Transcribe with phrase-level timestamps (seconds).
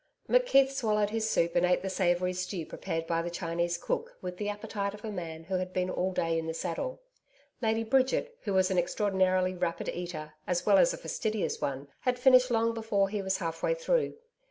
[0.27, 4.37] McKeith swallowed his soup and ate the savoury stew prepared by the Chinese cook with
[4.37, 7.03] the appetite of a man who had been all day in the saddle.
[7.61, 12.17] Lady Bridget, who was an extraordinarily rapid eater, as well as a fastidious one, had
[12.17, 14.15] finished long before he was half way through.